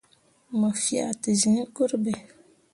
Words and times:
Mo 0.59 0.69
fea 0.83 1.07
te 1.21 1.29
zẽẽ 1.41 1.65
gurɓe. 1.75 2.13